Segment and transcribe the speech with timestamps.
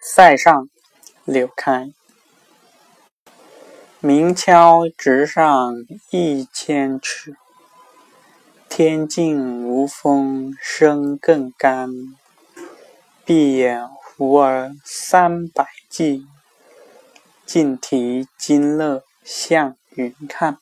[0.00, 0.68] 塞上
[1.24, 1.92] 柳开。
[4.00, 5.74] 鸣敲直上
[6.10, 7.36] 一千尺，
[8.68, 11.90] 天净无风声更干。
[13.24, 16.26] 闭眼胡儿三百计，
[17.44, 20.58] 尽提金勒向云看。